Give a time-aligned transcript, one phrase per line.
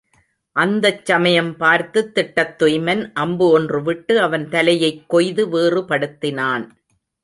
[0.55, 6.65] அந்தச் சமயம் பார்த்துத் திட்டத்துய்மன் அம்பு ஒன்று விட்டு அவன் தலையைக் கொய்து வேறுபடுத்தினான்.